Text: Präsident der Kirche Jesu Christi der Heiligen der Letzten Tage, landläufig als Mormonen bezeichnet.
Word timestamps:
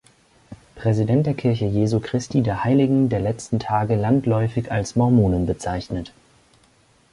Präsident 0.73 1.27
der 1.27 1.35
Kirche 1.35 1.65
Jesu 1.67 1.99
Christi 1.99 2.41
der 2.41 2.63
Heiligen 2.63 3.09
der 3.09 3.19
Letzten 3.19 3.59
Tage, 3.59 3.93
landläufig 3.95 4.71
als 4.71 4.95
Mormonen 4.95 5.45
bezeichnet. 5.45 6.11